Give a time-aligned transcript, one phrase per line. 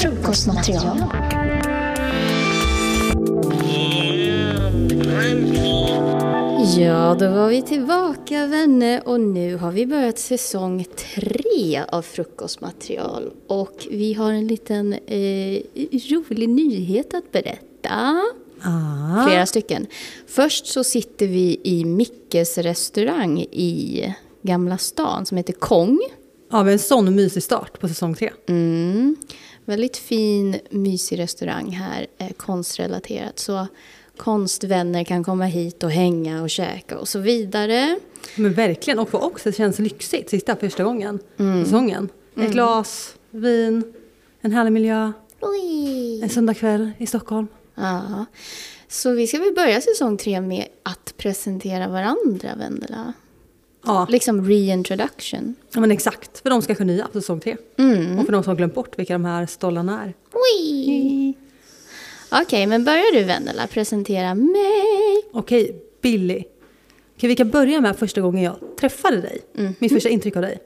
[0.00, 0.98] Frukostmaterial.
[6.78, 13.30] Ja, då var vi tillbaka vänner och nu har vi börjat säsong tre av Frukostmaterial.
[13.46, 15.62] Och vi har en liten eh,
[16.10, 18.22] rolig nyhet att berätta.
[18.64, 19.26] Ah.
[19.28, 19.86] Flera stycken.
[20.26, 25.98] Först så sitter vi i Mickes restaurang i Gamla stan som heter Kong.
[26.50, 28.30] Ja, men en sån mysig start på säsong tre.
[28.48, 29.16] Mm.
[29.64, 33.38] Väldigt fin, mysig restaurang här, eh, konstrelaterat.
[33.38, 33.66] Så
[34.16, 37.98] konstvänner kan komma hit och hänga och käka och så vidare.
[38.36, 41.64] Men verkligen, och också känns lyxigt sista första gången Mm.
[41.64, 42.08] säsongen.
[42.36, 43.84] Ett glas, vin,
[44.40, 45.12] en härlig miljö,
[46.22, 47.46] en söndagkväll i Stockholm.
[47.74, 48.24] Ja.
[48.88, 53.12] Så vi ska väl börja säsong tre med att presentera varandra, Vendela.
[53.86, 55.54] Ja, Liksom reintroduction.
[55.72, 56.38] ja men exakt.
[56.38, 57.56] För de ska få nya på säsong tre.
[57.78, 58.18] Mm.
[58.18, 60.14] Och för de som har glömt bort vilka de här stollarna är.
[62.42, 65.22] Okej, men börjar du Vendela presentera mig?
[65.32, 66.44] Okej, Billy.
[67.16, 69.40] Okej, vi kan börja med första gången jag träffade dig.
[69.78, 70.58] Mitt första intryck av dig.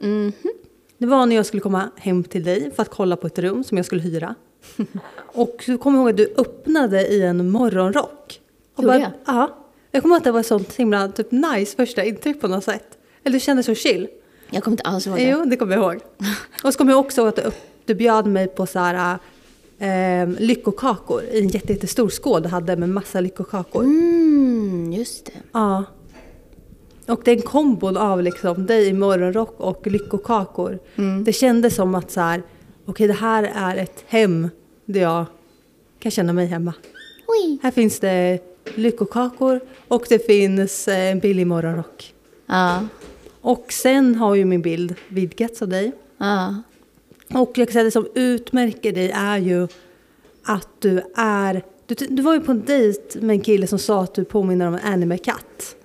[0.99, 3.65] Det var när jag skulle komma hem till dig för att kolla på ett rum
[3.65, 4.35] som jag skulle hyra.
[5.33, 8.41] Och så kommer jag ihåg att du öppnade i en morgonrock.
[8.75, 9.11] Och Gjorde bara, jag?
[9.27, 9.57] Ja.
[9.91, 12.65] Jag kommer ihåg att det var ett sånt himla typ, nice första intryck på något
[12.65, 12.99] sätt.
[13.25, 14.09] Eller du kände så chill.
[14.51, 15.23] Jag kommer inte alls ihåg det.
[15.23, 16.03] Jo, det kommer jag ihåg.
[16.65, 17.43] Och så kommer jag också ihåg att du,
[17.85, 19.19] du bjöd mig på så här,
[19.79, 23.83] eh, lyckokakor i en jätte- jättestor skål du hade med massa lyckokakor.
[23.85, 25.33] Mm, just det.
[25.53, 25.85] Ja.
[27.07, 30.79] Och den kombon av liksom dig i morgonrock och lyckokakor.
[31.25, 32.43] Det kändes som att så här,
[32.89, 34.49] okej det här är ett hem
[34.85, 35.25] där jag
[35.99, 36.73] kan känna mig hemma.
[37.27, 37.59] Oj.
[37.63, 38.39] Här finns det
[38.75, 42.15] lyckokakor och det finns eh, en billig morgonrock.
[42.47, 42.87] Ja,
[43.41, 45.93] Och sen har ju min bild vidgats av dig.
[46.19, 46.63] ja.
[47.35, 49.69] Och jag kan säga det som utmärker dig är ju
[50.45, 51.63] att du är...
[51.87, 54.69] Du, du var ju på en dejt med en kille som sa att du påminner
[54.69, 55.77] om en anime-katt.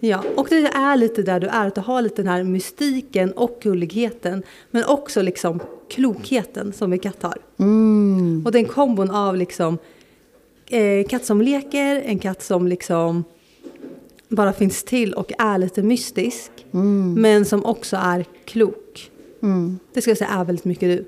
[0.00, 3.32] Ja, och det är lite där du är, att du har lite den här mystiken
[3.32, 4.42] och gulligheten.
[4.70, 7.38] Men också liksom klokheten som en katt har.
[7.58, 8.42] Mm.
[8.46, 9.78] Och den kombon av liksom
[10.70, 13.24] eh, katt som leker, en katt som liksom
[14.28, 16.50] bara finns till och är lite mystisk.
[17.16, 19.10] Men som också är klok.
[19.42, 19.78] Mm.
[19.92, 21.04] Det ska jag säga är väldigt mycket du.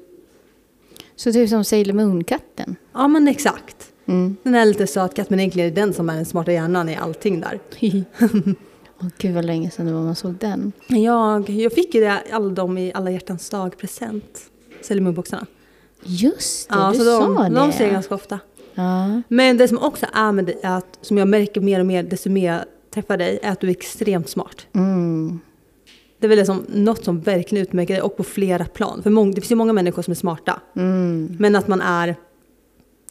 [1.17, 2.77] Så typ som Sailor Moon-katten.
[2.93, 3.93] Ja men exakt.
[4.07, 4.37] Mm.
[4.43, 6.89] Den är lite söt katt men egentligen är det den som är den smarta hjärnan
[6.89, 7.61] i allting där.
[9.03, 10.73] Åh gud vad länge sedan det var man såg den.
[10.87, 14.39] Jag, jag fick ju det, alla dem i alla hjärtans dag present.
[14.83, 15.47] Sailor Moon-boxarna.
[16.05, 17.61] Just det, Ja, du så sa de, det.
[17.61, 18.41] de ser jag ganska ofta.
[18.75, 19.23] Ja.
[19.29, 22.03] Men det som också är med dig, är att, som jag märker mer och mer
[22.03, 22.65] desto mer jag
[22.95, 24.67] träffar dig, är att du är extremt smart.
[24.73, 25.41] Mm.
[26.19, 29.03] Det är väl liksom något som verkligen utmärker dig och på flera plan.
[29.03, 30.61] För mång, det finns ju många människor som är smarta.
[30.77, 31.37] Mm.
[31.39, 32.17] Men att man är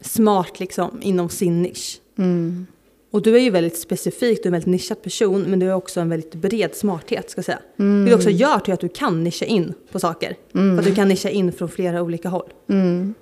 [0.01, 2.00] smart liksom inom sin nisch.
[2.18, 2.68] Mm.
[3.12, 5.76] Och du är ju väldigt specifik, du är en väldigt nischad person men du har
[5.76, 7.60] också en väldigt bred smarthet ska jag säga.
[7.76, 10.36] Vilket också gör till att du kan nischa in på saker.
[10.52, 12.50] För att du kan nischa in från flera olika håll.
[12.70, 13.14] Mm.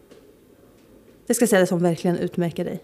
[1.28, 2.84] Det ska jag säga det som verkligen utmärker dig.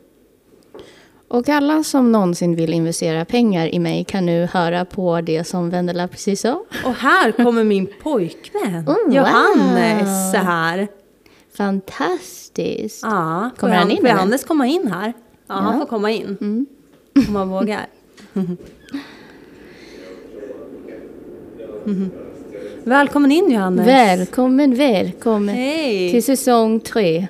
[1.28, 5.70] Och alla som någonsin vill investera pengar i mig kan nu höra på det som
[5.70, 6.64] Vendela precis sa.
[6.86, 10.88] Och här kommer min pojkvän, Oh, Johannes, så här.
[11.58, 13.04] Fantastiskt.
[13.04, 14.10] Ja, Kommer han in, Får?
[14.10, 15.14] Johannes komma in här?
[15.48, 15.80] Ja, han Ja.
[15.80, 16.66] får komma in.
[17.16, 17.88] Om han vågar.
[22.84, 23.88] Välkommen in Johannes.
[23.88, 26.12] Välkommen, välkommen Hej.
[26.12, 27.28] till säsong tre.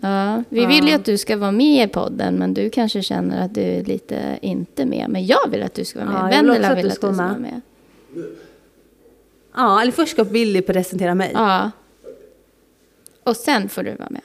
[0.00, 3.44] Ja, vi vill ju att du ska vara med i podden, men du kanske känner
[3.44, 5.06] att du är lite inte med.
[5.10, 6.16] Men jag vill att du ska vara med.
[6.20, 7.60] Ja, vill Vendela vill du att ska du ska vara vara med.
[8.14, 8.24] med.
[9.54, 11.30] Ja, eller först ska Billy presentera mig.
[11.34, 11.70] Ja.
[13.24, 14.22] Och sen får du vara med.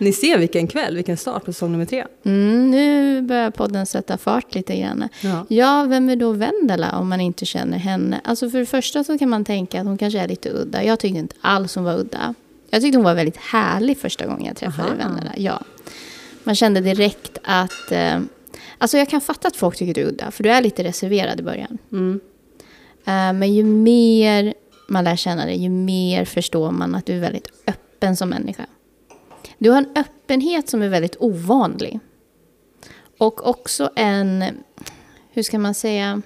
[0.00, 2.04] Ni ser vilken kväll, vilken start på säsong nummer tre.
[2.24, 5.08] Mm, nu börjar podden sätta fart lite grann.
[5.20, 5.46] Ja.
[5.48, 8.20] Ja, vem är då Vendela om man inte känner henne?
[8.24, 10.84] Alltså för det första så kan man tänka att hon kanske är lite udda.
[10.84, 12.34] Jag tyckte inte alls hon var udda.
[12.70, 14.96] Jag tyckte hon var väldigt härlig första gången jag träffade Aha.
[14.98, 15.32] Vendela.
[15.36, 15.62] Ja.
[16.44, 17.92] Man kände direkt att...
[17.92, 18.20] Eh,
[18.78, 21.40] alltså jag kan fatta att folk tycker du är udda, för du är lite reserverad
[21.40, 21.78] i början.
[21.92, 22.20] Mm.
[23.04, 24.54] Eh, men ju mer
[24.88, 28.66] man lär känna dig, ju mer förstår man att du är väldigt öppen som människa.
[29.60, 32.00] Du har en öppenhet som är väldigt ovanlig.
[33.18, 34.44] Och också en,
[35.30, 36.22] hur ska man säga,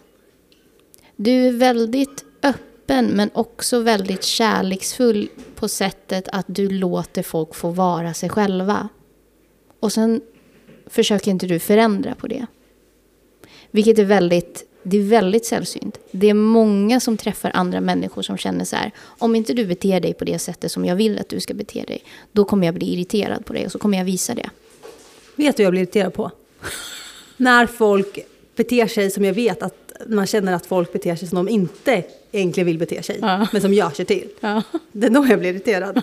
[1.16, 7.70] du är väldigt öppen men också väldigt kärleksfull på sättet att du låter folk få
[7.70, 8.88] vara sig själva.
[9.80, 10.20] Och sen
[10.86, 12.46] försöker inte du förändra på det.
[13.70, 15.98] Vilket är väldigt, det är väldigt sällsynt.
[16.10, 20.00] Det är många som träffar andra människor som känner så här, om inte du beter
[20.00, 22.74] dig på det sättet som jag vill att du ska bete dig, då kommer jag
[22.74, 24.50] bli irriterad på dig och så kommer jag visa det.
[25.36, 26.30] Vet du vad jag blir irriterad på?
[27.36, 28.18] När folk
[28.56, 32.02] beter sig som jag vet att man känner att folk beter sig som de inte
[32.32, 33.46] egentligen vill bete sig, Ja.
[33.52, 34.28] men som gör sig till.
[34.40, 34.62] Ja.
[34.92, 36.02] Det är då jag blir irriterad.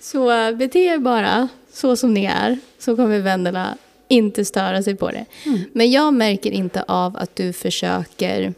[0.00, 4.96] Så eh, bete er bara så som ni är, så kommer vännerna inte störa sig
[4.96, 5.26] på det.
[5.72, 8.54] Men jag märker inte av att du försöker...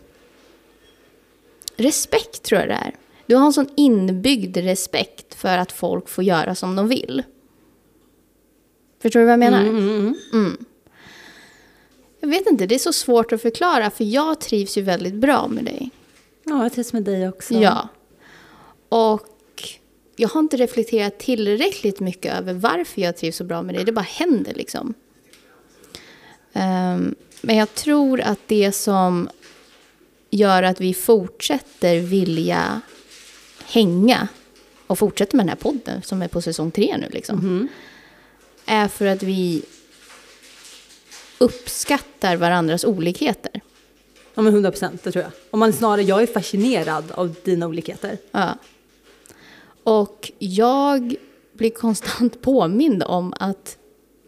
[1.77, 2.95] Respekt tror jag det är.
[3.27, 7.23] Du har en sån inbyggd respekt för att folk får göra som de vill.
[9.03, 9.61] Förstår du vad jag menar?
[9.61, 10.57] Mm.
[12.21, 15.49] Jag vet inte, det är så svårt att förklara för jag trivs ju väldigt bra
[15.49, 15.91] med dig.
[16.45, 17.55] Ja, jag trivs med dig också.
[17.55, 17.89] Ja.
[18.89, 19.69] Och
[20.17, 23.85] jag har inte reflekterat tillräckligt mycket över varför jag trivs så bra med dig.
[23.85, 24.95] Det bara händer liksom.
[26.59, 29.29] Ehm, men jag tror att det som
[30.31, 32.81] gör att vi fortsätter vilja
[33.65, 34.29] hänga
[34.87, 37.69] och fortsätter med den här podden som är på säsong tre nu liksom.
[38.67, 39.63] Är för att vi
[41.39, 43.61] uppskattar varandras olikheter.
[44.35, 45.33] Ja, men 100 procent, det tror jag.
[45.51, 48.19] Om man snarare, jag är fascinerad av dina olikheter.
[48.31, 48.59] Ja.
[49.85, 51.17] Och jag
[51.53, 53.79] blir konstant påmind om att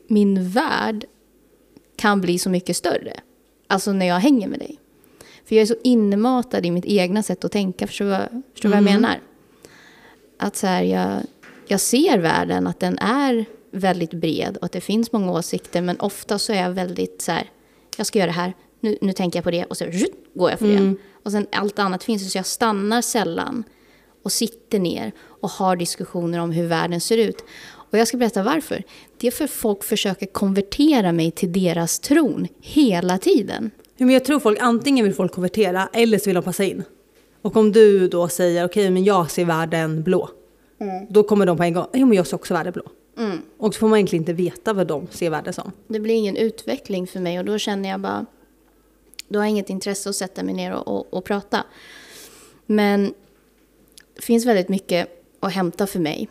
[0.07, 1.07] min värld
[2.01, 3.21] kan bli så mycket större.
[3.67, 4.79] Alltså när jag hänger med dig.
[5.45, 7.87] För jag är så inmatad i mitt egna sätt att tänka.
[7.87, 9.21] Förstår du vad, förstår du vad jag menar?
[10.39, 11.23] Att så här, jag,
[11.67, 15.83] jag ser världen, att den är väldigt bred och att det finns många åsikter.
[15.83, 17.51] Men ofta så är jag väldigt så här,
[17.97, 19.85] jag ska göra det här, nu, nu tänker jag på det och så
[20.35, 20.95] går jag för det.
[21.25, 23.65] Och sen allt annat finns så jag stannar sällan
[24.23, 27.45] och sitter ner och har diskussioner om hur världen ser ut.
[27.91, 28.83] Och jag ska berätta varför.
[29.19, 33.71] Det är för folk försöker konvertera mig till deras tron hela tiden.
[33.97, 36.83] Men jag tror folk, antingen vill folk konvertera eller så vill de passa in.
[37.43, 40.31] Och om du då säger okej men jag ser världen blå.
[41.09, 42.83] Då kommer de på en gång, jo men jag ser också världen blå.
[43.59, 45.73] Och så får man egentligen inte veta vad de ser världen som.
[45.89, 48.27] Det blir ingen utveckling för mig och då känner jag bara,
[49.29, 51.65] då har jag inget intresse att sätta mig ner och, och, och prata.
[52.67, 53.15] Men
[54.17, 56.29] det finns väldigt mycket att hämta för mig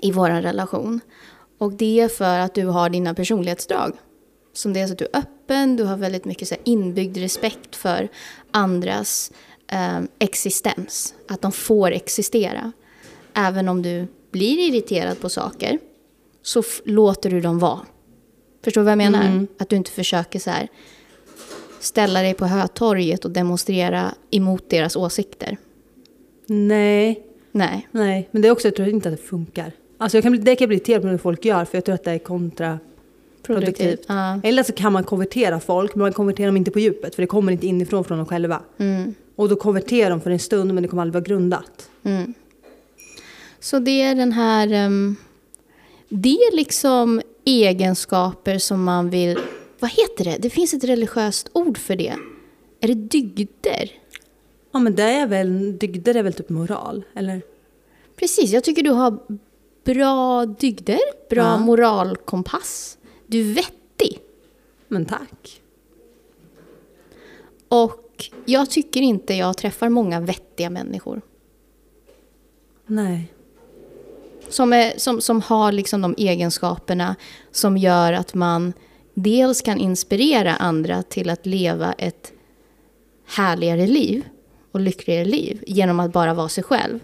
[0.00, 1.00] i vår relation.
[1.58, 3.92] Och det är för att du har dina personlighetsdrag.
[4.52, 8.08] Som dels att du är öppen, du har väldigt mycket så inbyggd respekt för
[8.50, 9.32] andras
[9.72, 11.14] eh, existens.
[11.28, 12.72] Att de får existera.
[13.34, 15.78] Även om du blir irriterad på saker
[16.42, 17.80] så låter du dem vara.
[18.64, 19.46] Förstår du vad jag menar?
[19.58, 20.68] Att du inte försöker så här
[21.80, 25.56] ställa dig på Hötorget och demonstrera emot deras åsikter.
[26.46, 27.88] Nej, Nej.
[27.90, 28.28] nej.
[28.30, 29.72] Men det är också, jag tror inte att det funkar.
[29.98, 31.84] Alltså jag kan bli, det kan jag bli irriterad på när folk gör för jag
[31.84, 34.04] tror att det är kontraproduktivt.
[34.06, 34.40] Ja.
[34.42, 37.26] Eller så kan man konvertera folk men man konverterar dem inte på djupet för det
[37.26, 38.62] kommer inte inifrån från dem själva.
[38.78, 39.14] Mm.
[39.36, 41.90] Och då konverterar de för en stund men det kommer aldrig vara grundat.
[42.02, 42.34] Mm.
[43.60, 44.72] Så det är den här...
[44.72, 45.16] ehm,
[46.08, 49.38] det är liksom egenskaper som man vill...
[49.78, 50.36] Vad heter det?
[50.38, 52.14] Det finns ett religiöst ord för det.
[52.80, 53.90] Är det dygder?
[54.72, 57.42] Ja men det är väl, dygder är väl typ moral, eller?
[58.16, 59.18] Precis, jag tycker du har
[59.86, 60.98] bra dygder,
[61.30, 61.58] bra Ja.
[61.58, 62.98] moralkompass.
[63.26, 64.20] Du är vettig.
[64.88, 65.60] Men tack.
[67.68, 71.20] Och jag tycker inte jag träffar många vettiga människor.
[72.86, 73.32] Nej.
[74.48, 77.16] Som, är, som, som har liksom de egenskaperna
[77.50, 78.72] som gör att man
[79.14, 82.32] dels kan inspirera andra till att leva ett
[83.26, 84.24] härligare liv
[84.72, 87.00] och lyckligare liv genom att bara vara sig själv.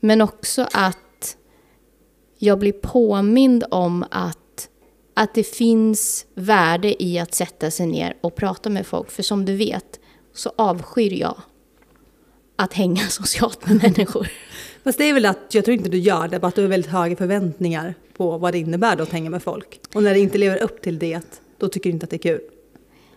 [0.00, 0.98] Men också att
[2.44, 4.68] jag blir påmind om att,
[5.14, 9.10] att det finns värde i att sätta sig ner och prata med folk.
[9.10, 10.00] För som du vet
[10.34, 11.36] så avskyr jag
[12.56, 14.28] att hänga socialt med människor.
[14.84, 16.68] Fast det är väl att, jag tror inte du gör det, bara att du har
[16.68, 19.80] väldigt höga förväntningar på vad det innebär då att hänga med folk.
[19.94, 22.18] Och när det inte lever upp till det, då tycker du inte att det är
[22.18, 22.40] kul.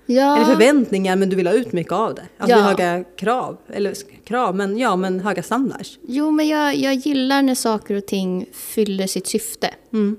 [0.09, 0.35] Ja.
[0.35, 2.27] Eller förväntningar, men du vill ha ut mycket av det.
[2.37, 2.61] Alltså Ja.
[2.63, 5.99] höga krav, eller krav, men ja, men höga standards.
[6.07, 9.69] Jo, men jag, jag gillar när saker och ting fyller sitt syfte.
[9.93, 10.17] Mm.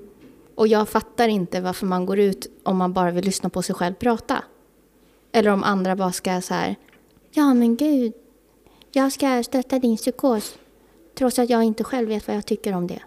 [0.54, 3.75] Och jag fattar inte varför man går ut om man bara vill lyssna på sig
[3.75, 4.42] själv prata.
[5.33, 6.76] Eller om andra bara ska så här,
[7.33, 8.12] ja men gud,
[8.92, 10.54] jag ska stötta din psykos.
[11.18, 13.00] Trots att jag inte själv vet vad jag tycker om det.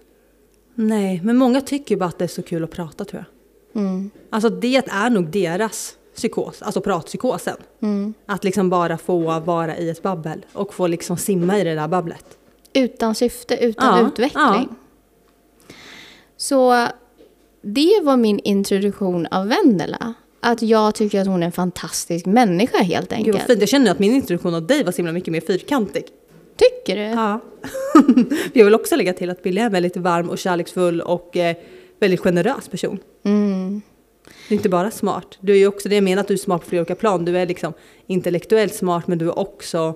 [0.75, 3.25] Nej, men många tycker bara att det är så kul att prata tror
[3.73, 3.83] jag.
[3.83, 4.09] Mm.
[4.29, 7.55] Alltså det är nog deras psykos, alltså pratpsykosen.
[7.81, 8.13] Mm.
[8.25, 11.87] Att liksom bara få vara i ett babbel och få liksom simma i det där
[11.87, 12.25] babblet.
[12.73, 14.43] Utan syfte, utan Ja, utveckling.
[14.43, 14.65] ja.
[16.37, 16.87] Så
[17.61, 20.13] det var min introduktion av Vendela.
[20.39, 23.37] Att jag tycker att hon är en fantastisk människa helt Gud enkelt.
[23.37, 23.59] vad fint.
[23.59, 26.03] Jag känner att min introduktion av dig var så himla mycket mer fyrkantig.
[26.57, 27.01] Tycker du?
[27.01, 27.39] Ja.
[28.53, 31.55] jag vill också lägga till att Billy är en väldigt varm och kärleksfull och eh,
[31.99, 32.99] väldigt generös person.
[33.23, 33.81] Mm.
[34.49, 35.37] Du är inte bara smart.
[35.41, 37.25] Du är ju också det jag menar att du är smart på flera olika plan.
[37.25, 37.73] Du är liksom
[38.07, 39.95] intellektuellt smart men du är också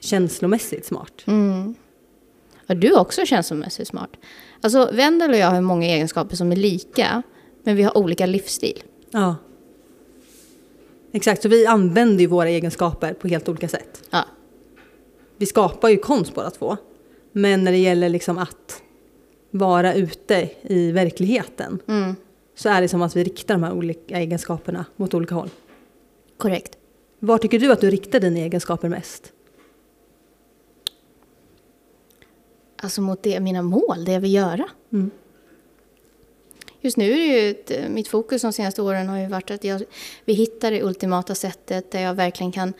[0.00, 1.12] känslomässigt smart.
[1.26, 1.74] Mm.
[2.66, 4.10] Ja, du är också känslomässigt smart.
[4.60, 7.22] Alltså, Vendela och jag har många egenskaper som är lika,
[7.62, 8.82] men vi har olika livsstil.
[9.10, 9.36] Ja.
[11.12, 14.02] Exakt, så vi använder ju våra egenskaper på helt olika sätt.
[14.10, 14.24] Ja.
[15.36, 16.76] Vi skapar ju konst båda två.
[17.32, 18.82] Men när det gäller liksom att
[19.50, 22.16] vara ute i verkligheten Mm.
[22.58, 25.50] Så är det som att vi riktar de här olika egenskaperna mot olika håll.
[26.36, 26.78] Korrekt.
[27.18, 29.32] Var tycker du att du riktar dina egenskaper mest?
[32.76, 34.68] Alltså mot det, mina mål, det jag vill göra.
[34.92, 35.10] Mm.
[36.80, 39.50] Just nu är det ju ett, eh, mitt fokus de senaste åren har ju varit
[39.50, 39.82] att jag,
[40.24, 42.72] vi hittar det ultimata sättet där jag verkligen kan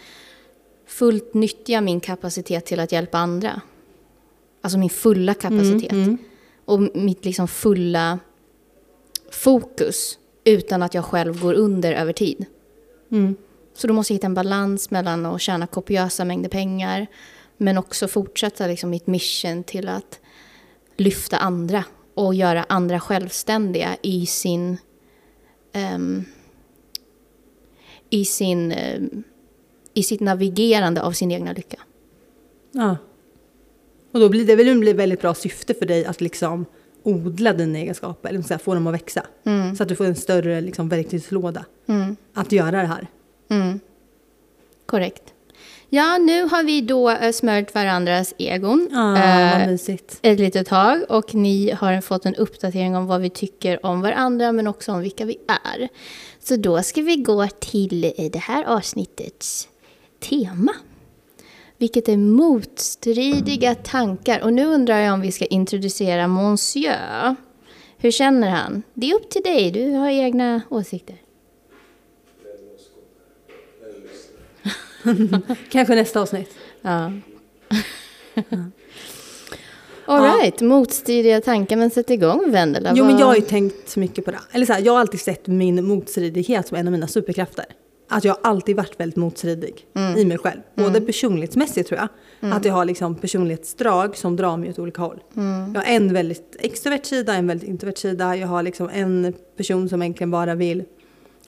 [0.86, 3.60] fullt nyttja min kapacitet till att hjälpa andra.
[4.60, 5.92] Alltså min fulla kapacitet.
[5.92, 6.18] Mm, mm.
[6.64, 8.18] Och mitt liksom fulla
[9.30, 12.46] fokus utan att jag själv går under över tid.
[13.10, 13.36] Mm.
[13.74, 17.06] Så då måste jag hitta en balans mellan att tjäna kopiösa mängder pengar
[17.56, 20.20] men också fortsätta liksom mitt mission till att
[20.96, 24.78] lyfta andra och göra andra självständiga i sin
[25.72, 26.24] ehm,
[28.10, 29.22] i sin ehm,
[29.94, 31.80] i sitt navigerande av sin egna lycka.
[32.72, 32.96] Ja.
[34.12, 36.66] Och då blir det väl blir väldigt bra syfte för dig att liksom
[37.02, 39.26] odla dina egenskaper, eller så här, få dem att växa.
[39.44, 39.76] Mm.
[39.76, 42.16] Så att du får en större liksom, verktygslåda Mm.
[42.34, 43.06] att göra det här.
[43.50, 43.80] Mm.
[44.86, 45.22] Korrekt.
[45.90, 48.88] Ja, nu har vi då eh, smört varandras egon.
[48.92, 49.72] Ja, eh,
[50.22, 54.52] ett litet tag och ni har fått en uppdatering om vad vi tycker om varandra
[54.52, 55.88] men också om vilka vi är.
[56.44, 59.68] Så då ska vi gå till eh, det här avsnittets
[60.20, 60.72] tema.
[61.78, 64.40] Vilket är motstridiga tankar.
[64.40, 67.36] Och nu undrar jag om vi ska introducera Monsieur.
[67.98, 68.82] Hur känner han?
[68.94, 71.16] Det är upp till dig, du har egna åsikter.
[75.70, 76.50] Kanske nästa avsnitt.
[76.82, 77.12] Ja.
[80.04, 81.76] All right, motstridiga tankar.
[81.76, 82.92] Men sätt igång Vendela.
[82.96, 84.40] Jo, men jag har ju tänkt mycket på det.
[84.52, 87.64] Eller så här, jag har alltid sett min motstridighet som en av mina superkrafter.
[88.08, 89.86] Att jag alltid varit väldigt motstridig
[90.16, 90.60] i mig själv.
[90.74, 92.08] Både personlighetsmässigt tror jag.
[92.52, 95.20] Att jag har liksom personlighetsdrag som drar mig åt olika håll.
[95.74, 98.36] Jag har en väldigt extrovert sida, en väldigt introvert sida.
[98.36, 100.84] Jag har liksom en person som egentligen bara vill,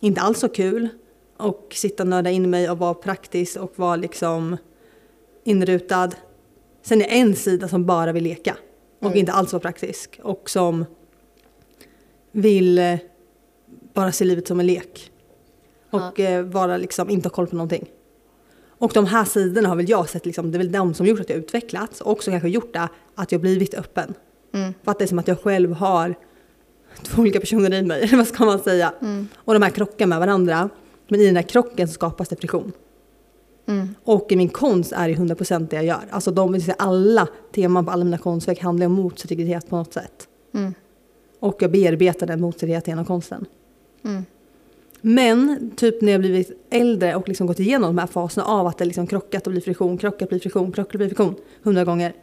[0.00, 0.88] inte alls så kul.
[1.36, 4.56] Och sitta och nörda in mig och vara praktisk och vara liksom
[5.44, 6.10] inrutad.
[6.82, 8.56] Sen är en sida som bara vill leka
[9.00, 10.20] och inte alls vara praktisk.
[10.22, 10.84] Och som
[12.32, 12.98] vill
[13.94, 15.10] bara se livet som en lek.
[15.90, 17.86] Och eh, vara liksom, inte ha koll på någonting.
[18.68, 21.20] Och de här sidorna har väl jag sett, liksom, det är väl de som gjort
[21.20, 24.14] att jag utvecklats och också kanske gjort det att jag blivit öppen.
[24.54, 24.74] Mm.
[24.84, 26.14] För att det är som att jag själv har
[27.02, 28.92] två olika personer i mig, vad ska man säga?
[29.34, 30.70] Och de här krockar med varandra.
[31.08, 32.72] Men i den här krocken så skapas det friktion.
[33.66, 33.94] Mm.
[34.04, 36.04] Och i min konst är det 100% det jag gör.
[36.10, 40.28] Alltså de, alla teman på alla mina konstverk handlar om motstridighet på något sätt.
[40.54, 40.74] Mm.
[41.40, 43.46] Och jag bearbetar den motstridigheten genom konsten.
[45.00, 48.78] Men typ när jag blivit äldre och liksom gått igenom de här faserna av att
[48.78, 52.14] det liksom krockat och blir friktion, krockat blir friktion, krockat blir friktion hundra gånger.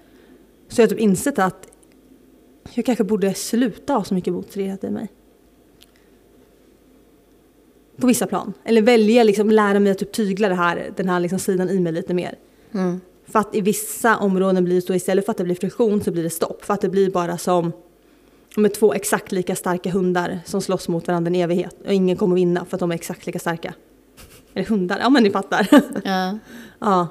[0.67, 1.67] Så jag har typ insett att
[2.73, 5.07] jag kanske borde sluta ha så mycket motstridighet i mig.
[7.97, 8.53] På vissa plan.
[8.63, 11.79] Eller välja liksom lära mig att typ tygla det här, den här liksom sidan i
[11.79, 12.35] mig lite mer.
[12.71, 13.01] Mm.
[13.25, 16.11] För att i vissa områden blir det så istället för att det blir friktion så
[16.11, 16.65] blir det stopp.
[16.65, 17.71] För att det blir bara som
[18.57, 21.75] med två exakt lika starka hundar som slåss mot varandra en evighet.
[21.85, 23.73] Och ingen kommer vinna för att de är exakt lika starka.
[24.53, 25.67] Eller hundar, ja men ni fattar.
[26.03, 26.37] Ja.
[26.79, 27.07] ja.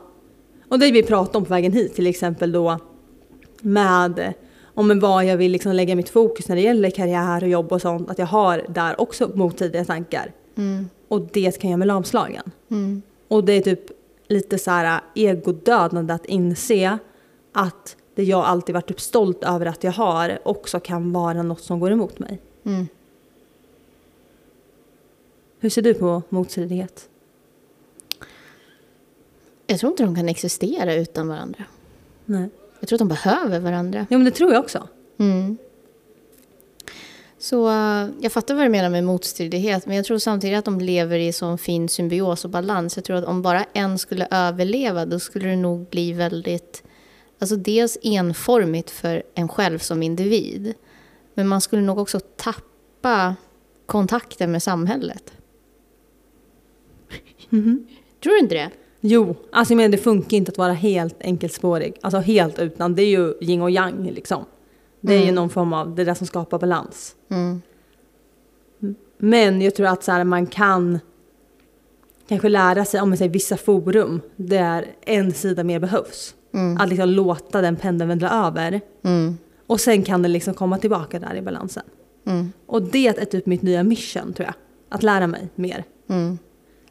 [0.69, 2.79] Och det vi pratade om på vägen hit till exempel då
[3.61, 4.35] med
[4.75, 7.83] om vad jag vill liksom lägga mitt fokus när det gäller karriär och jobb och
[7.83, 8.11] sånt.
[8.11, 10.33] Att jag har där också motstridiga tankar.
[10.57, 10.88] Mm.
[11.09, 12.50] Och det kan göra mig lamslagen.
[12.71, 13.03] Mm.
[13.29, 13.81] Och det är typ
[14.29, 16.99] lite så här egodödande att inse
[17.53, 21.61] att det jag alltid varit typ stolt över att jag har också kan vara något
[21.61, 22.41] som går emot mig.
[22.65, 22.89] Mm.
[25.59, 27.09] Hur ser du på motstridighet?
[29.67, 31.65] Jag tror inte de kan existera utan varandra.
[32.25, 32.49] Nej.
[32.81, 34.07] Jag tror att de behöver varandra.
[34.11, 34.89] Ja men det tror jag också.
[35.19, 35.57] Mm.
[37.39, 40.81] Så eh, jag fattar vad du menar med motstridighet, men jag tror samtidigt att de
[40.81, 42.97] lever i sån fin symbios och balans.
[42.97, 46.83] Jag tror att om bara en skulle överleva, då skulle det nog bli väldigt,
[47.38, 50.75] alltså dels enformigt för en själv som individ,
[51.35, 53.37] men man skulle nog också tappa
[53.87, 55.33] kontakten med samhället.
[58.23, 58.71] Tror du inte det?
[59.00, 61.97] Jo, alltså jag menar det funkar inte att vara helt enkelspårig.
[62.00, 64.45] Alltså helt utan, det är ju yin och yang liksom.
[65.00, 67.16] Det är ju någon form av, det där som skapar balans.
[67.28, 67.62] Mm.
[69.19, 70.99] Men jag tror att så här, man kan
[72.28, 76.35] kanske lära sig, om man säger vissa forum, där en sida mer behövs.
[76.79, 78.81] Att liksom låta den pendeln vandra över.
[79.03, 79.39] Mm.
[79.67, 81.83] Och sen kan den liksom komma tillbaka där i balansen.
[82.27, 82.53] Mm.
[82.67, 84.55] Och det är typ mitt nya mission tror jag.
[84.89, 85.85] Att lära mig mer.
[86.09, 86.39] Mm.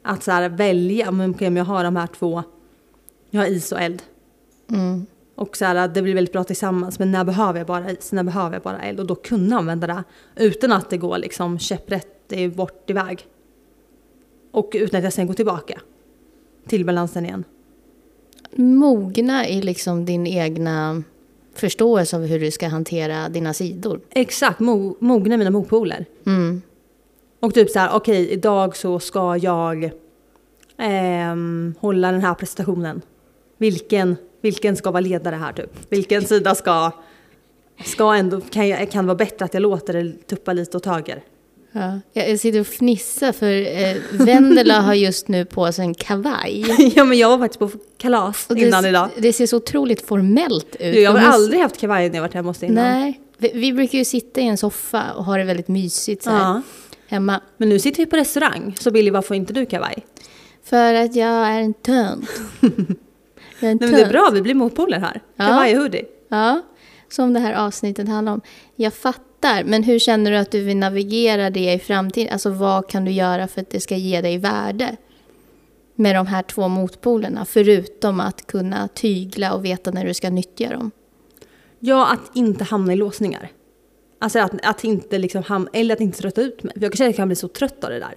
[0.01, 2.43] Att så här, välja, men om jag har de här två,
[3.29, 4.01] jag har is och eld.
[4.71, 5.05] Mm.
[5.35, 8.11] Och så här, det blir väldigt bra tillsammans, men när behöver jag bara is?
[8.11, 8.99] När behöver jag bara eld?
[8.99, 10.03] Och då kunna använda det
[10.35, 13.27] utan att det går liksom käpprätt bort iväg.
[14.51, 15.81] Och utan att jag sen går tillbaka
[16.67, 17.43] till balansen igen.
[18.55, 21.03] Mogna i liksom din egna
[21.53, 24.01] förståelse av hur du ska hantera dina sidor.
[24.09, 26.05] Exakt, mo- mogna mina motpoler.
[26.25, 26.61] Mm.
[27.39, 29.91] Och typ så här, okej, idag så ska jag
[30.77, 33.01] ehm, hålla den här presentationen.
[33.57, 35.71] Vilken, vilken ska vara ledare här typ?
[35.89, 36.91] Vilken sida ska,
[37.85, 40.85] ska ändå, kan, jag, kan det vara bättre att jag låter det tuppa lite åt
[40.85, 41.23] höger?
[41.77, 41.99] Ja.
[42.13, 43.51] Jag sitter och fnissar för
[43.83, 46.65] eh, Vendela har just nu på sig en kavaj.
[46.95, 49.09] ja men jag var faktiskt på kalas Och innan det, idag.
[49.17, 50.93] det ser så otroligt formellt ut.
[50.93, 52.83] Du, jag har hon- aldrig haft kavaj när jag varit hemma hos dig innan.
[52.83, 56.29] Nej, vi, vi brukar ju sitta i en soffa och ha det väldigt mysigt så
[56.29, 56.61] här, Ja.
[57.07, 57.41] hemma.
[57.57, 60.05] Men nu sitter vi på restaurang, så Billy varför får inte du kavaj?
[60.63, 62.29] För att jag är en tönt.
[63.59, 65.21] Nej, men det är bra, vi blir motpoler här.
[65.35, 65.47] Ja.
[65.47, 66.05] Kavaj och hoodie.
[66.29, 66.61] Ja,
[67.09, 68.41] som det här avsnittet handlar om.
[68.75, 72.33] Jag fattar, men hur känner du att du vill navigera det i framtiden?
[72.33, 74.95] Alltså vad kan du göra för att det ska ge dig värde?
[75.95, 80.69] Med de här två motpolerna, förutom att kunna tygla och veta när du ska nyttja
[80.69, 80.91] dem.
[81.79, 83.51] Ja, att inte hamna i låsningar.
[84.19, 86.73] Alltså att, att inte liksom hamna, eller att inte trötta ut mig.
[86.73, 88.15] För jag kan känna att jag kan bli så trött av det där.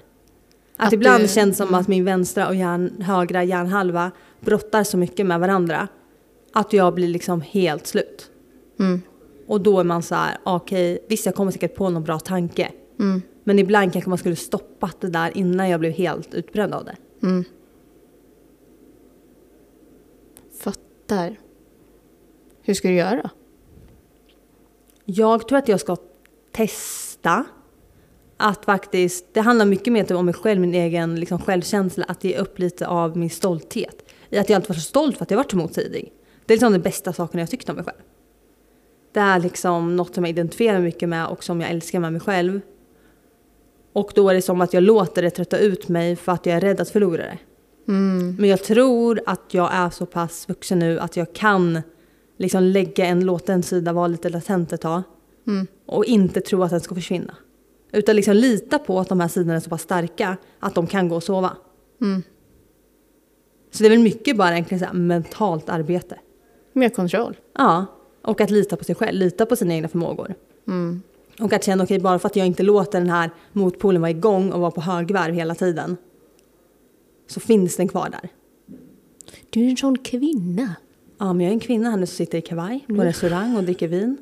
[0.77, 4.97] Att, Att ibland du- känns som att min vänstra och hjärn, högra hjärnhalva brottar så
[4.97, 5.89] mycket med varandra.
[6.53, 8.31] Att jag blir liksom helt slut.
[8.79, 9.01] Mm.
[9.47, 12.73] Och då är man så här, okej, visst jag kommer säkert på någon bra tanke.
[13.01, 13.23] Mm.
[13.45, 16.97] Men ibland kanske man skulle stoppat det där innan jag blev helt utbränd av det.
[17.23, 17.45] Mm.
[20.61, 21.37] Fattar.
[22.63, 23.31] Hur ska du göra?
[25.05, 25.97] Jag tror att jag ska
[26.53, 27.45] testa
[28.37, 32.39] att faktiskt, det handlar mycket mer om mig själv, min egen liksom, självkänsla, att ge
[32.39, 34.13] upp lite av min stolthet.
[34.31, 36.13] I att jag inte var så stolt för att jag varit så motstridig.
[36.47, 37.99] Det är liksom den bästa saken jag tyckt om mig själv.
[39.13, 42.21] Det är liksom något som jag identifierar mycket med och som jag älskar med mig
[42.21, 42.61] själv.
[43.93, 46.57] Och då är det som att jag låter det trötta ut mig för att jag
[46.57, 47.39] är rädd att förlora det.
[47.89, 48.37] Mm.
[48.39, 51.83] Men jag tror att jag är så pass vuxen nu att jag kan
[52.37, 55.03] liksom lägga en, låta en sida vara lite latent ett tag.
[55.47, 55.67] Mm.
[55.87, 57.35] Och inte tro att den ska försvinna.
[57.93, 61.09] Utan liksom lita på att de här sidorna är så pass starka att de kan
[61.09, 61.57] gå och sova.
[62.01, 62.23] Mm.
[63.71, 66.19] Så det är väl mycket bara egentligen så mentalt arbete.
[66.73, 67.37] Mer kontroll.
[67.55, 67.87] Ja,
[68.29, 70.35] och att lita på sig själv, lita på sina egna förmågor.
[70.69, 71.03] Mm.
[71.41, 74.53] Och att känna, okej, bara för att jag inte låter den här motpolen vara igång
[74.53, 75.97] och vara på högvarv hela tiden.
[77.27, 78.31] Så finns den kvar där.
[79.51, 80.75] Du är en sån kvinna.
[81.19, 83.65] Ja, men jag är en kvinna här nu som sitter i kavaj på restaurang och
[83.65, 84.17] dricker vin.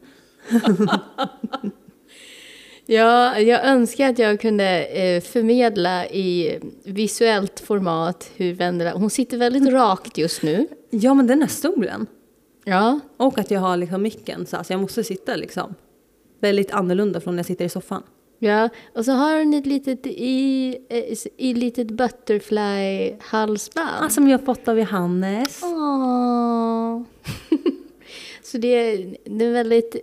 [2.89, 8.93] Ja, jag önskar att jag kunde eh, förmedla i visuellt format hur Vendela...
[8.93, 10.67] Hon sitter väldigt rakt just nu.
[10.91, 12.07] Ja, men den här stolen.
[12.69, 13.01] Ja.
[13.17, 15.75] Och att jag har liksom micken så, här, så jag måste sitta liksom
[16.41, 18.03] väldigt annorlunda från när jag sitter i soffan.
[18.39, 24.05] Ja, och så har hon ett litet, i, eh, i litet butterfly-halsband.
[24.05, 25.61] Ah, som jag fått av Johannes.
[25.63, 27.03] Åh.
[28.43, 29.97] så det är, det är en väldigt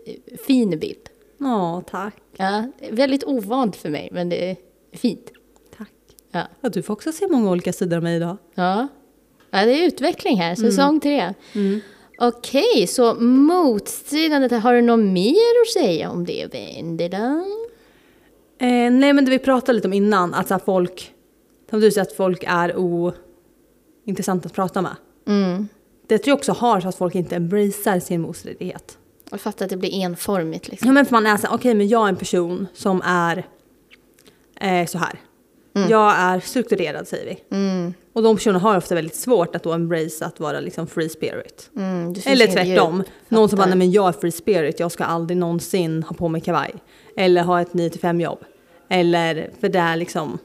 [0.47, 1.09] fin bild.
[1.37, 2.15] Ja, tack.
[2.37, 4.55] Ja, väldigt ovant för mig, men det är
[4.91, 5.31] fint.
[5.77, 5.91] Tack.
[6.31, 6.41] Ja.
[6.61, 8.37] Ja, du får också se många olika sidor av mig idag.
[8.55, 8.87] Ja,
[9.51, 11.33] ja det är utveckling här, säsong tre.
[11.53, 11.81] Mm.
[12.27, 17.45] Okej, så motstridandet, har du något mer att säga om det, Vendela?
[18.57, 21.13] Eh, nej, men det vi pratade lite om innan, att så folk,
[21.69, 24.95] som du säger, att folk är ointressanta att prata med.
[25.27, 25.67] Mm.
[26.07, 28.97] Det tror jag också har så att folk inte embracear sin motstridighet.
[29.29, 30.87] Jag fattar att det blir enformigt liksom.
[30.87, 33.47] Ja, men för man är så okej, men jag är en person som är
[34.59, 35.19] eh, så här.
[35.89, 37.57] Jag är strukturerad, säger vi.
[37.57, 37.93] Mm.
[38.13, 41.69] Och de personerna har ofta väldigt svårt att då embrace att vara liksom free spirit.
[41.75, 43.03] Mm, Eller tvärtom.
[43.29, 46.27] Någon som bara, nej men jag är free spirit, jag ska aldrig någonsin ha på
[46.27, 46.73] mig kavaj.
[47.17, 48.39] Eller ha ett 9-5 jobb.
[48.89, 50.37] Eller, för det är liksom,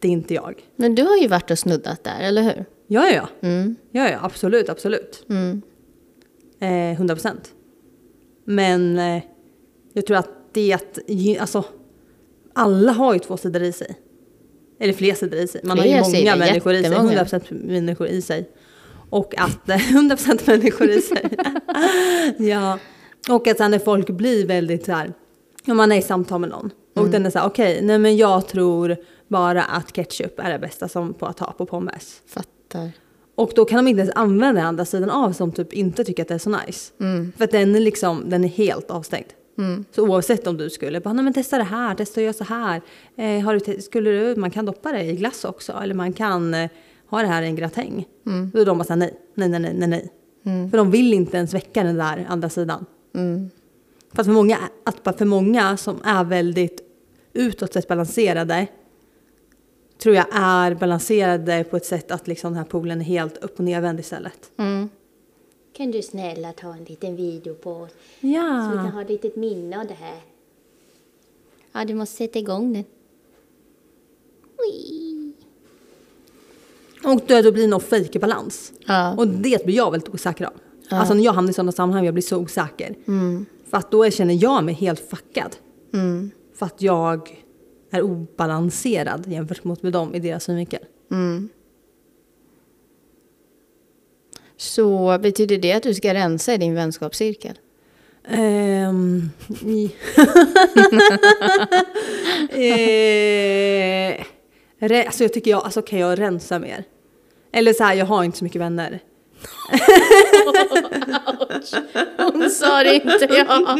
[0.00, 0.62] det är inte jag.
[0.76, 2.64] Men du har ju varit och snuddat där, eller hur?
[2.86, 3.48] Ja, ja, ja.
[3.48, 3.76] Mm.
[3.90, 5.26] Ja, ja, absolut, absolut.
[5.28, 5.62] Mm.
[6.60, 7.52] Eh, 100 procent.
[8.44, 9.22] Men eh,
[9.92, 10.98] jag tror att det är att,
[11.40, 11.64] alltså,
[12.52, 13.96] alla har ju två sidor i sig.
[14.84, 15.60] Eller fler sidor i sig.
[15.64, 16.82] Man har ju många sidor, människor i sig.
[16.90, 17.08] jättemånga.
[17.12, 18.50] 100 procent människor i sig.
[19.10, 21.28] Och att, eh, 100 procent människor i sig.
[22.50, 22.78] ja.
[23.28, 25.12] Och att sen när folk blir väldigt så här,
[25.66, 26.70] om man är i samtal med någon.
[26.94, 27.12] Och Mm.
[27.12, 28.96] den är så här, okej, nej men jag tror
[29.28, 32.20] bara att ketchup är det bästa som på att ha på pommes.
[32.26, 32.90] Fattar.
[33.36, 36.22] Och då kan de inte ens använda den andra sidan av som typ inte tycker
[36.22, 36.92] att det är så nice.
[37.36, 39.26] För att den är liksom, den är helt avstängd.
[39.90, 42.82] Så oavsett om du skulle bara, men testa det här, testa att göra så här.
[43.16, 46.54] Eh, har du skulle du, man kan doppa det i glass också, eller man kan
[46.54, 46.70] eh,
[47.06, 48.06] ha det här i en gratäng.
[48.52, 50.70] Då är de bara såhär, nej, nej, nej, nej, nej, nej.
[50.70, 52.86] För de vill inte ens väcka den där andra sidan.
[54.12, 56.80] För att för många, att för många som är väldigt
[57.32, 58.66] utåt sett balanserade
[60.02, 63.58] tror jag är balanserade på ett sätt att liksom den här poolen är helt upp
[63.58, 64.50] och nervänd istället.
[64.58, 64.88] Mm.
[65.76, 67.90] Kan du snälla ta en liten video på oss?
[67.90, 68.32] Så vi
[68.76, 68.90] kan Ja.
[68.92, 70.20] ha ett litet minne av det här.
[71.72, 72.84] Ja, du måste sätta igång den.
[77.04, 78.72] Och då, då blir det någon fake balans.
[78.86, 79.14] Ja.
[79.16, 80.52] Och det blir jag väldigt osäker av.
[80.90, 82.94] Alltså när jag hamnar i sådana sammanhang jag blir så osäker.
[83.70, 85.56] För att då känner jag mig helt fuckad.
[85.92, 86.30] Mm.
[86.54, 87.44] För att jag
[87.90, 90.84] är obalanserad jämfört med dem i deras synvinkel.
[94.56, 97.54] Så betyder det att du ska rensa i din vänskapscirkel?
[99.66, 99.90] I-
[104.14, 104.24] eh,
[104.88, 106.84] re, alltså jag tycker jag, alltså kan jag rensa mer?
[107.52, 109.00] Eller så här, jag har inte så mycket vänner.
[112.32, 113.78] Hon sa det inte jag.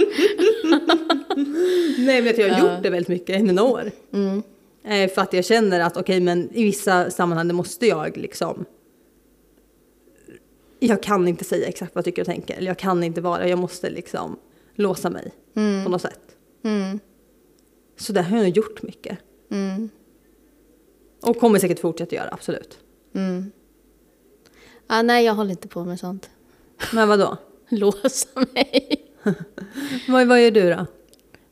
[1.98, 3.90] Nej men jag har gjort det väldigt mycket i mina år.
[4.88, 8.64] Eh, för att jag känner att okej men i vissa sammanhang måste jag liksom
[10.78, 12.56] jag kan inte säga exakt vad jag tycker och tänker.
[12.56, 14.36] Eller jag kan inte vara, jag måste liksom
[14.74, 16.20] låsa mig på något sätt.
[16.64, 17.00] Mm.
[17.96, 19.18] Så det har jag gjort mycket.
[19.50, 19.88] Mm.
[21.22, 22.78] Och kommer säkert fortsätta göra, absolut.
[23.14, 23.52] Mm.
[24.86, 26.30] Ah, nej, jag håller inte på med sånt.
[26.92, 27.36] Men vad då?
[27.68, 29.00] Låsa mig.
[30.08, 30.86] Vad, vad gör du då?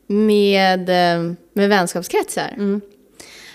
[0.07, 2.53] Med, eh, med vänskapskretsar?
[2.57, 2.81] Mm.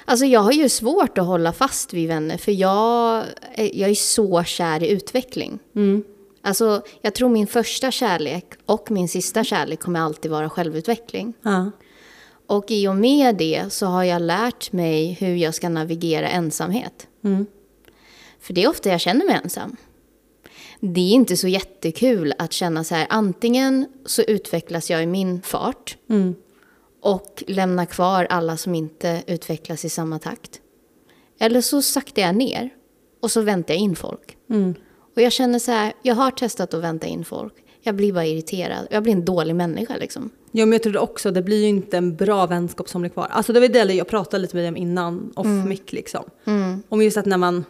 [0.08, 3.94] Alltså jag har ju svårt att hålla fast vid vänner för jag, är- jag är
[3.94, 5.58] så kär i utveckling.
[5.76, 6.04] Mm.
[6.42, 11.34] Alltså jag tror min första kärlek och min sista kärlek kommer alltid vara självutveckling.
[11.42, 11.70] Ja.
[12.46, 17.06] Och i och med det så har jag lärt mig hur jag ska navigera ensamhet.
[17.24, 17.46] Mm.
[18.40, 19.76] För det är ofta jag känner mig ensam.
[20.80, 25.42] Det är inte så jättekul att känna så här, antingen så utvecklas jag i min
[25.42, 26.34] fart Mm.
[27.00, 30.60] Och lämnar kvar alla som inte utvecklas i samma takt.
[31.40, 32.70] Eller så saktar jag ner
[33.20, 34.36] och så väntar jag in folk.
[34.50, 34.74] Mm.
[35.16, 37.54] Och jag känner så här, jag har testat att vänta in folk.
[37.82, 38.86] Jag blir bara irriterad.
[38.90, 40.30] Jag blir en dålig människa liksom.
[40.52, 43.26] Ja, men jag tror också det blir ju inte en bra vänskap som blir kvar.
[43.30, 46.24] Alltså det var det jag pratade lite med dig om innan, off mic liksom.
[46.88, 47.64] Om just att när man,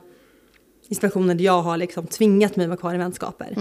[0.89, 3.57] i situationer där jag har liksom tvingat mig att vara kvar i vänskaper.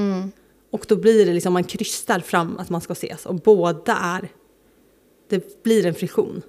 [0.72, 4.30] Och då blir det liksom, man krystar fram att man ska ses och båda är,
[5.30, 6.42] det blir en friktion.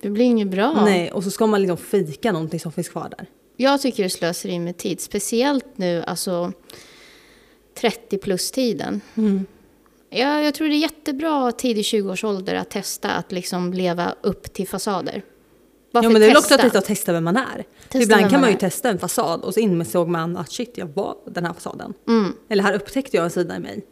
[0.00, 0.84] Det blir inget bra.
[0.84, 3.26] Nej, och så ska man liksom fika någonting som finns kvar där.
[3.56, 5.00] Jag tycker det slösar in med tid.
[5.00, 6.52] Speciellt nu, alltså
[7.80, 9.00] 30 plus tiden.
[10.10, 14.68] Ja, jag tror det är jättebra tidig 20-årsålder att testa att liksom leva upp till
[14.68, 15.22] fasader.
[15.92, 17.64] Bara Ja men det är väl också att testa, vem man är.
[17.88, 18.60] Testa Ibland kan man ju är.
[18.60, 21.94] testa en fasad och så insåg man att shit jag var den här fasaden.
[22.08, 22.32] Mm.
[22.48, 23.84] Eller här upptäckte jag en sida i mig.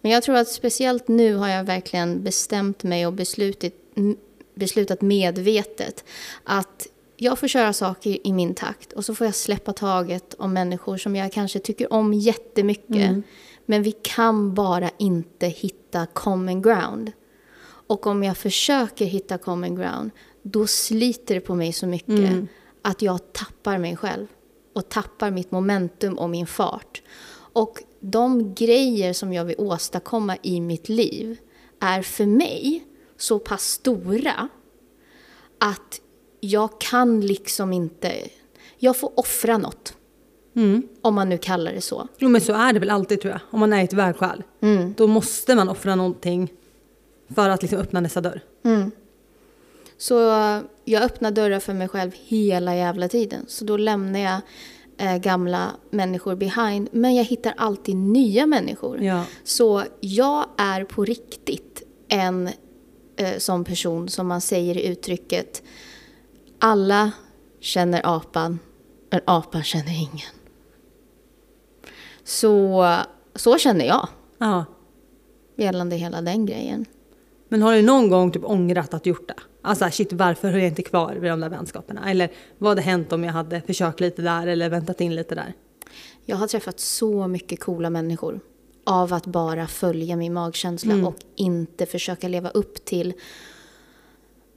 [0.00, 4.16] Men jag tror att speciellt nu har jag verkligen bestämt mig och beslutat, m-
[4.54, 6.04] beslutat medvetet
[6.44, 10.52] att jag får köra saker i min takt och så får jag släppa taget om
[10.52, 13.24] människor som jag kanske tycker om jättemycket.
[13.66, 17.12] Men vi kan bara inte hitta common ground.
[17.62, 20.10] Och om jag försöker hitta common ground,
[20.42, 22.14] då sliter det på mig så mycket
[22.82, 24.26] att jag tappar mig själv
[24.72, 27.02] och tappar mitt momentum och min fart.
[27.52, 31.36] Och de grejer som jag vill åstadkomma i mitt liv
[31.80, 32.84] är för mig
[33.16, 34.48] så pass stora
[35.58, 36.00] att
[36.40, 38.12] jag kan liksom inte...
[38.78, 39.94] Jag får offra något.
[41.02, 42.08] Om man nu kallar det så.
[42.18, 43.40] Jo men så är det väl alltid tror jag.
[43.50, 44.42] Om man är ett vägskäl.
[44.96, 46.52] Då måste man offra någonting
[47.34, 48.40] för att liksom öppna nästa dörr.
[49.96, 50.14] Så
[50.84, 53.44] jag öppnar dörrar för mig själv hela jävla tiden.
[53.48, 54.40] Så då lämnar jag
[55.22, 56.88] gamla människor behind.
[56.92, 59.02] Men jag hittar alltid nya människor.
[59.02, 59.24] Ja.
[59.44, 62.48] Så jag är på riktigt en
[63.16, 65.62] eh, sån person som man säger i uttrycket
[66.58, 67.12] alla
[67.60, 68.58] känner apan,
[69.10, 70.34] men apan känner ingen.
[72.24, 72.86] Så,
[73.34, 74.08] så känner jag
[74.38, 74.64] ja.
[75.56, 76.84] gällande hela den grejen.
[77.48, 79.34] Men har du någon gång typ ångrat att gjort det?
[79.68, 82.10] Alltså shit, varför höll jag inte kvar vid de där vänskaperna?
[82.10, 85.54] Eller vad hade hänt om jag hade försökt lite där eller väntat in lite där?
[86.24, 88.40] Jag har träffat så mycket coola människor
[88.84, 93.12] av att bara följa min magkänsla och inte försöka leva upp till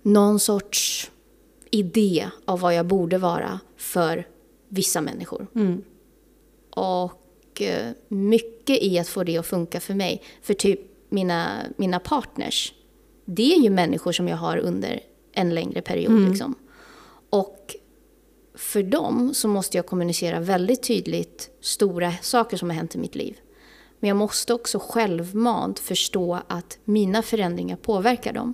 [0.01, 1.11] någon sorts
[1.71, 4.27] idé av vad jag borde vara för
[4.69, 5.47] vissa människor.
[6.69, 10.23] Och eh, mycket i att få det att funka för mig.
[10.41, 12.73] För typ mina, mina partners,
[13.25, 14.99] det är ju människor som jag har under
[15.33, 16.29] en längre period.
[16.29, 16.55] Liksom.
[17.29, 17.75] Och
[18.55, 23.15] för dem så måste jag kommunicera väldigt tydligt stora saker som har hänt i mitt
[23.15, 23.37] liv.
[23.99, 28.53] Men jag måste också självmant förstå att mina förändringar påverkar dem.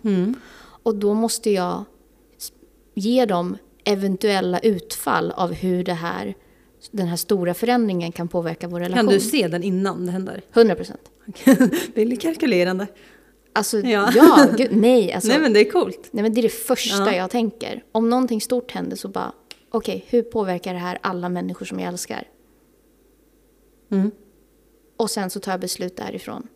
[0.84, 1.84] Och då måste jag
[2.94, 6.36] ge dem eventuella utfall av hur det här,
[6.92, 9.08] den här stora förändringen kan påverka vår relation.
[9.08, 10.42] Kan du se den innan det händer?
[10.54, 11.12] 100 procent.
[11.96, 12.88] Väldigt kalkylerande.
[13.54, 14.12] Alltså, Ja.
[14.16, 15.12] ja, gud, nej.
[15.16, 16.10] Alltså, Nej men det är coolt.
[16.12, 17.16] Nej men det är det första Ja.
[17.16, 17.84] jag tänker.
[17.92, 19.32] Om någonting stort händer så bara,
[19.70, 22.28] okej, hur påverkar det här alla människor som jag älskar?
[23.92, 24.12] Mm.
[24.98, 26.48] Och sen så tar jag beslut därifrån.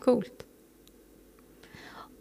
[0.00, 0.42] Coolt.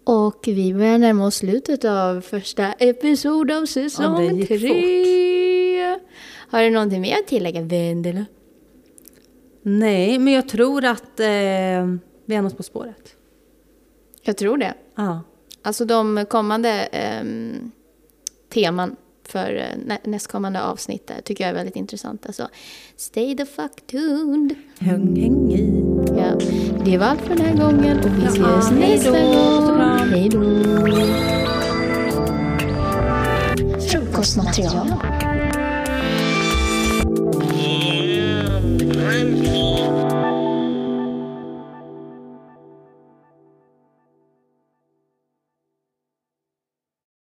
[0.04, 6.00] Och vi börjar närma oss slutet av första episod av Ja, säsong gick tre.
[6.48, 8.26] Har du någonting mer att tillägga, Vendela?
[9.62, 11.96] Nej, men jag tror att eh,
[12.26, 13.16] vi är något på spåret.
[14.22, 14.74] Jag tror det.
[14.96, 15.22] Ja.
[15.62, 17.24] Alltså de kommande eh,
[18.50, 22.28] teman för eh, nästkommande avsnitt där tycker jag är väldigt intressanta.
[22.28, 22.48] Alltså,
[22.96, 24.56] stay the fuck tuned.
[24.80, 25.84] Häng, häng i.
[26.18, 26.40] Ja.
[26.86, 29.80] Det var allt för den här gången och vi ses ja, nästa gång.
[30.10, 30.42] Hej då.
[33.80, 34.92] Frukostmaterial.
[39.48, 39.65] Oh,